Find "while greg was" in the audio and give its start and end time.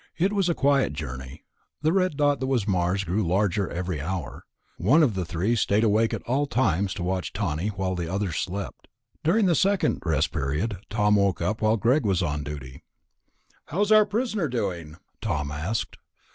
11.61-12.23